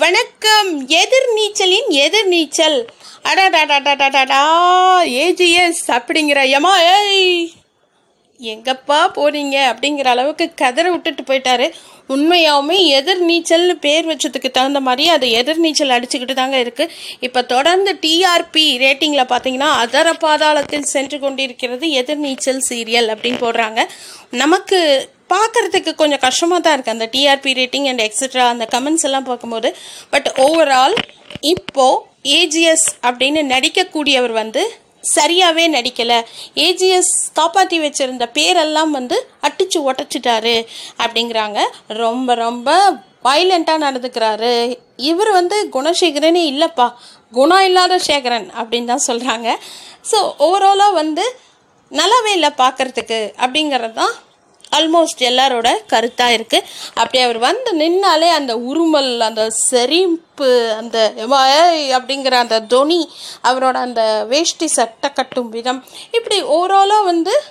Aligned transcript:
வணக்கம் 0.00 0.70
எதிர்நீச்சலின் 1.02 1.88
எதிர்நீச்சல். 2.04 2.76
அடாடாடாடாடாடா 3.22 4.40
ஏஜிஎஸ் 5.22 5.80
அப்படிங்கிற 5.86 6.40
ஏமா 6.56 6.72
ஏய். 6.96 7.48
எங்கப்பா 8.40 8.98
போறீங்க 9.16 9.56
அப்படிங்கிற 9.70 10.04
அளவுக்கு 10.04 10.54
கதற 10.54 10.90
விட்டுட்டு 10.90 11.22
போயிட்டாரு. 11.22 11.66
உண்மையாகவுமே 12.08 12.76
எதிர்நீச்சல்னு 12.98 13.74
பேர் 13.80 14.06
வச்சதுக்கு 14.06 14.50
தகுந்த 14.50 14.80
மாதிரி 14.80 15.08
அது 15.08 15.26
எதிர்நீச்சல் 15.40 15.94
அடிச்சுக்கிட்டு 15.96 16.34
தாங்க 16.34 16.58
இருக்குது 16.64 16.94
இப்போ 17.20 17.42
தொடர்ந்து 17.42 17.98
டிஆர்பி 18.04 18.66
ரேட்டிங்கில் 18.84 19.30
பார்த்தீங்கன்னா 19.34 19.70
அதர 19.84 20.12
பாதாளத்தில் 20.26 20.90
சென்று 20.94 21.18
கொண்டிருக்கிறது 21.18 21.86
எதிர்நீச்சல் 22.02 22.66
சீரியல் 22.68 23.10
அப்படின்னு 23.14 23.42
போடுறாங்க. 23.46 23.80
நமக்கு 24.30 24.80
பார்க்கறதுக்கு 25.34 25.92
கொஞ்சம் 26.00 26.22
கஷ்டமாக 26.26 26.60
தான் 26.64 26.74
இருக்குது 26.76 26.96
அந்த 26.96 27.06
டிஆர்பி 27.14 27.52
ரேட்டிங் 27.60 27.88
அண்ட் 27.90 28.02
எக்ஸட்ரா 28.06 28.44
அந்த 28.54 28.66
கமெண்ட்ஸ் 28.74 29.06
எல்லாம் 29.08 29.28
பார்க்கும்போது. 29.30 29.70
பட் 30.12 30.28
ஓவரால் 30.46 30.96
இப்போது 31.54 32.04
ஏஜிஎஸ் 32.40 32.86
அப்படின்னு 33.08 33.42
நடிக்கக்கூடியவர் 33.54 34.34
வந்து 34.42 34.62
சரியாகவே 35.16 35.64
நடிக்கலை. 35.74 36.16
ஏஜிஎஸ் 36.66 37.12
காப்பாற்றி 37.38 37.76
வச்சுருந்த 37.84 38.24
பேரெல்லாம் 38.38 38.92
வந்து 38.98 39.16
அட்டிச்சு 39.48 39.78
உடச்சிட்டாரு 39.88 40.56
அப்படிங்கிறாங்க. 41.04 41.58
ரொம்ப 42.02 42.34
ரொம்ப 42.46 42.70
வைலண்ட்டாக 43.28 43.84
நடந்துக்கிறாரு. 43.86 44.52
இவர் 45.10 45.30
வந்து 45.38 45.56
குணசேகரனே 45.76 46.42
இல்லைப்பா. 46.52 46.88
குணம் 47.38 47.64
இல்லாத 47.68 47.94
சேகரன் 48.08 48.46
அப்படின்னு 48.60 48.90
தான் 48.92 49.06
சொல்கிறாங்க 49.08 49.48
ஸோ 50.10 50.18
ஓவராலாக 50.46 50.98
வந்து 51.00 51.24
நல்லாவே 51.90 52.30
இல்லை 52.36 52.50
பார்க்குறதுக்கு 52.62 53.18
அப்படிங்கிறது 53.42 53.94
தான் 53.98 54.14
ஆல்மோஸ்ட் 54.76 55.18
எல்லாரோட 55.18 55.68
கருத்தாக 55.88 56.36
இருக்குது 56.36 56.64
அப்படி 56.94 57.22
அவர் 57.22 57.38
வந்து 57.38 57.76
நின்னாலே 57.76 58.28
அந்த 58.28 58.56
உருமல் 58.56 59.20
அந்த 59.20 59.50
செரிப்பு 59.50 60.74
அந்த 60.76 61.12
அப்படிங்கிற 61.18 62.32
அந்த 62.32 62.60
தொனி 62.60 63.10
அவரோட 63.42 63.72
அந்த 63.72 64.24
வேஷ்டி 64.28 64.66
சட்டை 64.66 65.12
கட்டும் 65.12 65.48
விதம் 65.48 65.84
இப்படி 66.12 66.42
ஓவராலாக 66.42 67.04
வந்து 67.04 67.42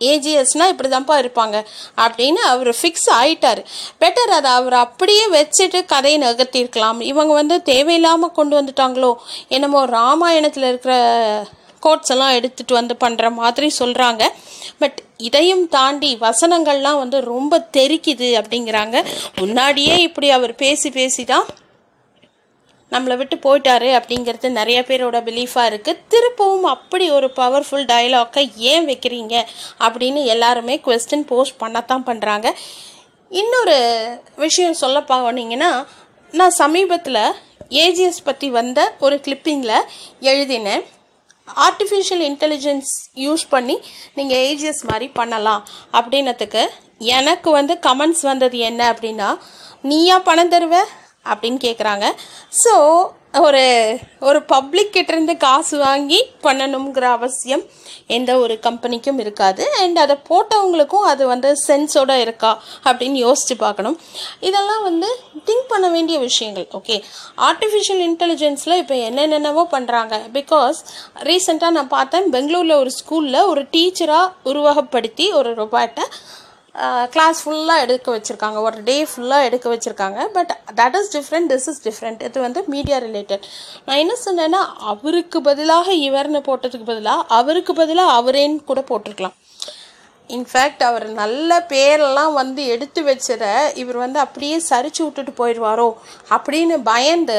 ஏஜிஎஸ்னால் 0.00 0.68
இப்படி 0.68 0.88
தான்ப்பா 0.88 1.24
இருப்பாங்க 1.24 1.64
அப்படின்னு 1.96 2.34
அவர் 2.34 2.68
ஃபிக்ஸ் 2.68 3.10
ஆயிட்டார். 3.12 3.64
பெட்டர் 4.00 4.32
அதை 4.32 4.50
அவர் 4.50 4.72
அப்படியே 4.72 5.26
வச்சுட்டு 5.26 5.84
கதையை 5.84 6.20
நகர்த்திருக்கலாம் 6.20 7.00
இவங்க 7.00 7.32
வந்து 7.32 7.62
தேவையில்லாமல் 7.62 8.32
கொண்டு 8.32 8.62
வந்துட்டாங்களோ 8.62 9.14
என்னமோ 9.48 9.84
ராமாயணத்தில் 9.84 10.68
இருக்கிற 10.68 10.94
கோட்ஸ் 11.80 12.10
எல்லாம் 12.10 12.34
எடுத்துகிட்டு 12.38 12.72
வந்து 12.72 12.96
பண்ணுற 13.04 13.32
மாதிரி 13.32 13.72
சொல்கிறாங்க 13.78 14.22
பட் 14.78 14.98
இதையும் 15.16 15.68
தாண்டி 15.68 16.16
வசனங்கள்லாம் 16.16 16.98
வந்து 16.98 17.20
ரொம்ப 17.20 17.68
தெரிக்குது 17.72 18.28
அப்படிங்கிறாங்க. 18.40 19.04
முன்னாடியே 19.36 19.96
இப்படி 20.02 20.30
அவர் 20.30 20.54
பேசி 20.54 20.90
பேசி 20.90 21.24
தான் 21.24 21.46
நம்மளை 22.92 23.16
விட்டு 23.16 23.36
போயிட்டாரு 23.36 23.88
அப்படிங்கிறது 23.98 24.48
நிறைய 24.48 24.82
பேரோட 24.82 25.20
பிலீஃபாக 25.22 25.70
இருக்குது 25.70 26.02
திருப்பவும் 26.08 26.64
அப்படி 26.64 27.10
ஒரு 27.10 27.32
பவர்ஃபுல் 27.36 27.86
டயலாக்கை 27.86 28.52
ஏன் 28.56 28.86
வைக்கிறீங்க 28.86 29.34
அப்படின்னு 29.78 30.24
எல்லாருமே 30.24 30.80
கொஸ்டின் 30.84 31.24
போஸ்ட் 31.24 31.60
பண்ணத்தான் 31.62 32.06
பண்ணுறாங்க 32.06 32.50
இன்னொரு 33.30 33.76
விஷயம் 34.36 34.72
சொல்ல 34.72 35.00
போனீங்கன்னா 35.00 35.84
நான் 36.32 36.50
சமீபத்தில் 36.50 37.34
ஏஜிஎஸ் 37.70 38.24
பற்றி 38.24 38.50
வந்த 38.50 38.94
ஒரு 38.98 39.16
கிளிப்பிங்கில் 39.16 39.86
எழுதினேன். 40.20 40.84
ஆர்டிஃபிஷியல் 41.54 42.24
இன்டெலிஜென்ஸ் 42.30 42.90
யூஸ் 43.16 43.44
பண்ணி 43.48 43.76
நீங்கள் 44.14 44.38
ஏஜிஎஸ் 44.38 44.84
மாதிரி 44.90 45.08
பண்ணலாம். 45.08 45.66
அப்படின்னத்துக்கு 45.92 46.62
எனக்கு 46.98 47.50
வந்து 47.50 47.78
கமெண்ட்ஸ் 47.86 48.22
வந்தது 48.22 48.58
என்ன 48.58 48.92
அப்படின்னா 48.92 49.38
நீயா 49.82 50.18
பணம் 50.18 50.50
தருவ? 50.50 50.76
அப்படின்னு 51.24 51.58
கேட்குறாங்க 51.66 52.06
ஸோ 52.64 52.74
ஒரு 53.34 53.98
ஒரு 54.20 54.42
பப்ளிக் 54.42 54.92
கிட்டேருந்து 54.92 55.36
காசு 55.36 55.78
வாங்கி 55.78 56.18
பண்ணணுங்கிற 56.42 57.02
அவசியம் 57.02 57.64
எந்த 58.06 58.38
ஒரு 58.38 58.58
கம்பெனிக்கும் 58.62 59.18
இருக்காது. 59.18 59.62
அண்ட் 59.80 59.98
அதை 59.98 60.16
போட்டவங்களுக்கும் 60.28 61.06
அது 61.12 61.26
வந்து 61.26 61.56
சென்ஸோட 61.66 62.12
இருக்கா 62.20 62.62
அப்படின்னு 62.84 63.18
யோசித்து 63.26 63.56
பார்க்கணும். 63.56 63.98
இதெல்லாம் 64.40 64.82
வந்து 64.82 65.08
திங்க் 65.44 65.68
பண்ண 65.68 65.88
வேண்டிய 65.88 66.18
விஷயங்கள் 66.18 66.66
ஓகே 66.72 67.02
ஆர்டிஃபிஷியல் 67.48 68.02
இன்டெலிஜென்ஸில் 68.08 68.76
இப்போ 68.76 68.94
என்னென்னவோ 68.94 69.66
பண்ணுறாங்க 69.70 70.14
பிகாஸ் 70.32 70.80
ரீசெண்டாக 71.22 71.76
நான் 71.78 71.94
பார்த்தேன் 71.98 72.30
பெங்களூரில் 72.30 72.80
ஒரு 72.82 72.92
ஸ்கூலில் 72.98 73.46
ஒரு 73.46 73.62
டீச்சராக 73.62 74.32
உருவகப்படுத்தி 74.44 75.32
ஒரு 75.32 75.54
ரொபாட்டை 75.54 76.06
கிளாஸ் 77.14 77.38
ஃபுல்லாக 77.42 77.82
எடுக்க 77.84 78.16
வச்சுருக்காங்க. 78.16 78.58
ஒரு 78.68 78.78
டே 78.88 78.96
ஃபுல்லாக 79.10 79.46
எடுக்க 79.48 79.66
வச்சுருக்காங்க. 79.74 80.20
But 80.36 80.52
that 80.80 80.96
is 81.00 81.10
different 81.16 81.50
this 81.52 81.68
is 81.72 81.82
different 81.88 82.22
இது 82.28 82.40
வந்து 82.46 82.62
மீடியா 82.74 82.98
ரிலேட்டட் 83.06 83.44
நான் 83.86 84.02
என்ன 84.04 84.14
சொன்னேன்னா 84.26 84.60
அவருக்கு 84.92 85.40
பதிலாக 85.48 85.94
இவர்னு 86.08 86.42
போட்டதுக்கு 86.48 86.88
பதிலாக 86.92 87.26
அவருக்கு 87.38 87.74
பதிலாக 87.82 88.16
அவரேன்னு 88.20 88.60
கூட 88.70 88.82
போட்டிருக்கலாம். 88.90 89.36
இன்ஃபேக்ட் 90.36 90.82
அவர் 90.88 91.04
நல்ல 91.22 91.58
பேரெல்லாம் 91.72 92.32
வந்து 92.40 92.62
எடுத்து 92.74 93.00
வச்சதை 93.08 93.52
இவர் 93.82 93.98
வந்து 94.04 94.18
அப்படியே 94.24 94.56
சரிச்சு 94.70 95.00
விட்டுட்டு 95.02 95.32
போயிடுவாரோ 95.40 95.88
அப்படின்னு 96.36 96.76
பயந்து 96.92 97.38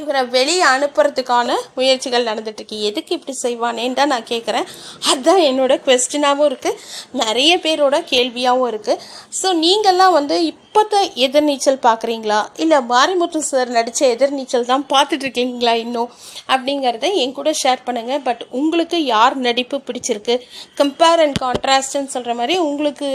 இவரை 0.00 0.22
வெளியே 0.36 0.64
அனுப்புறதுக்கான 0.72 1.56
முயற்சிகள் 1.78 2.26
நடந்துட்டுருக்கு. 2.28 2.76
எதுக்கு 2.88 3.12
இப்படி 3.16 3.34
செய்வானேன்னு 3.42 3.98
தான் 4.00 4.12
நான் 4.14 4.28
கேட்குறேன் 4.32 4.66
அதுதான் 5.10 5.42
என்னோடய 5.48 5.84
கொஸ்டினாகவும் 5.86 6.48
இருக்குது 6.50 6.78
நிறைய 7.22 7.52
பேரோட 7.64 7.98
கேள்வியாகவும் 8.12 8.68
இருக்குது 8.72 9.02
ஸோ 9.40 9.50
நீங்கள்லாம் 9.64 10.16
வந்து 10.18 10.38
இப்போத்த 10.52 10.96
எதிர்நீச்சல் 11.26 11.80
பார்க்குறீங்களா? 11.88 12.40
இல்லை 12.62 12.78
மாரிமுத்து 12.92 13.42
சார் 13.50 13.74
நடித்த 13.78 14.02
எதிர்நீச்சல் 14.16 14.70
தான் 14.72 14.86
பார்த்துட்ருக்கீங்களா 14.94 15.74
இன்னும்? 15.84 16.10
அப்படிங்கிறத 16.54 17.10
என் 17.22 17.36
கூட 17.38 17.50
ஷேர் 17.62 17.86
பண்ணுங்கள் 17.88 18.24
பட் 18.28 18.42
உங்களுக்கு 18.60 18.98
யார் 19.14 19.36
நடிப்பு 19.48 19.78
பிடிச்சிருக்கு? 19.88 20.36
கம்பேர் 20.80 21.22
அண்ட் 21.26 21.38
கான்ட்ராஸ்ட்னு 21.44 22.14
சொல்கிற 22.16 22.34
மாதிரி 22.40 22.56
உங்களுக்கு 22.70 23.08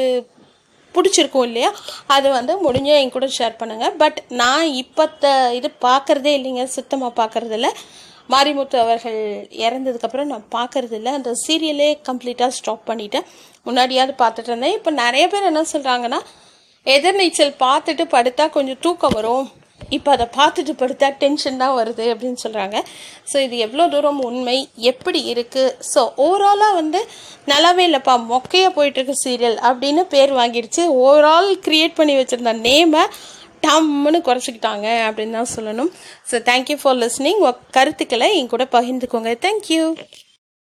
பிடிச்சிருக்கும் 0.96 1.48
இல்லையா? 1.50 1.72
அது 2.16 2.28
வந்து 2.38 2.54
முடிஞ்சால் 2.66 3.00
என் 3.02 3.16
கூட 3.16 3.28
ஷேர் 3.38 3.60
பண்ணுங்கள் 3.62 3.96
பட் 4.04 4.20
நான் 4.42 4.68
இப்போத்த 4.84 5.34
இது 5.60 5.72
பார்க்குறதே 5.88 6.34
இல்லைங்க. 6.40 6.66
சுத்தமாக 6.78 7.14
பார்க்குறது 7.22 7.58
இல்லை 7.60 7.72
மாரிமுத்து 8.34 8.78
அவர்கள் 8.84 9.18
இறந்ததுக்கப்புறம் 9.66 10.30
நான் 10.34 10.46
பார்க்கறது 10.58 10.96
இல்லை 11.00 11.14
அந்த 11.20 11.32
சீரியலே 11.46 11.90
கம்ப்ளீட்டாக 12.10 12.56
ஸ்டாப் 12.58 12.86
பண்ணிட்டேன். 12.90 13.26
முன்னாடியாவது 13.68 14.14
பார்த்துட்டு 14.22 14.52
இருந்தேன். 14.52 14.76
இப்போ 14.78 14.92
நிறைய 15.04 15.26
பேர் 15.34 15.50
என்ன 15.50 15.64
சொல்கிறாங்கன்னா 15.74 16.20
எதிர்நீச்சல் 16.86 17.58
பார்த்துட்டு 17.66 18.06
படுத்தா 18.16 18.46
கொஞ்சம் 18.58 18.80
தூக்கம் 18.86 19.18
வரும். 19.18 19.48
இப்போ 19.98 20.10
அதை 20.16 20.28
பார்த்துட்டு 20.38 20.74
படுத்தா 20.82 21.08
டென்ஷன் 21.24 21.60
தான் 21.64 21.76
வருது 21.80 22.06
அப்படின்னு 22.14 22.40
சொல்கிறாங்க 22.44 22.78
ஸோ 23.32 23.38
இது 23.46 23.56
எவ்வளோ 23.66 23.86
தூரம் 23.94 24.22
உண்மை? 24.30 24.58
எப்படி 24.92 25.22
இருக்குது 25.34 25.76
ஸோ 25.92 26.04
ஓவராலாக 26.26 26.78
வந்து 26.80 27.02
நல்லாவே 27.52 27.86
இல்லைப்பா. 27.90 28.16
மொக்கையாக 28.32 28.72
போயிட்டுருக்கு 28.78 29.16
சீரியல் 29.26 29.58
அப்படின்னு 29.70 30.04
பேர் 30.16 30.34
வாங்கிடுச்சு. 30.40 30.86
ஓவரால் 31.06 31.52
க்ரியேட் 31.68 32.00
பண்ணி 32.00 32.16
வச்சுருந்த 32.22 32.56
நேமை 32.68 33.04
டம்முன்னு 33.66 34.20
குறைச்சிக்கிட்டாங்க 34.28 34.88
அப்படின்னு 35.08 35.38
தான் 35.40 35.54
சொல்லணும். 35.56 35.92
ஸோ 36.30 36.36
தேங்க்யூ 36.50 36.78
ஃபார் 36.84 37.00
லிஸ்னிங் 37.04 37.42
கருத்துக்களை 37.78 38.30
என் 38.40 38.52
கூட 38.54 38.66
பகிர்ந்துக்கோங்க. 38.78 39.34
தேங்க்யூ 39.48 39.84